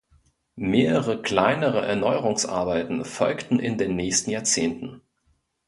Mehrere 0.55 1.21
kleinere 1.21 1.85
Erneuerungsarbeiten 1.85 3.05
folgten 3.05 3.59
in 3.59 3.77
den 3.77 3.95
nächsten 3.95 4.31
Jahrzehnten. 4.31 5.03